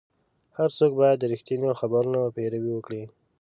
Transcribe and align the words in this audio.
هر 0.57 0.69
څوک 0.77 0.91
باید 1.01 1.17
د 1.19 1.23
رښتینو 1.33 1.69
خبرونو 1.79 2.19
پیروي 2.35 2.71
وکړي. 2.73 3.03